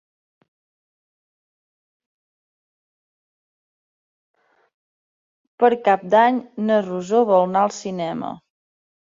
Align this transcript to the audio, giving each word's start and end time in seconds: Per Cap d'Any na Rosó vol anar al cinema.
Per 5.61 5.71
Cap 5.91 6.09
d'Any 6.15 6.41
na 6.65 6.81
Rosó 6.89 7.23
vol 7.31 7.49
anar 7.51 7.63
al 7.69 7.77
cinema. 7.81 8.35